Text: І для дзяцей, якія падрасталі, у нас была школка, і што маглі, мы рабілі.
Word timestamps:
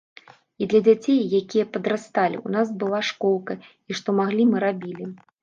І 0.61 0.67
для 0.69 0.79
дзяцей, 0.87 1.19
якія 1.39 1.65
падрасталі, 1.75 2.41
у 2.49 2.55
нас 2.57 2.73
была 2.85 3.03
школка, 3.11 3.59
і 3.59 3.91
што 4.01 4.19
маглі, 4.23 4.49
мы 4.55 4.65
рабілі. 4.67 5.05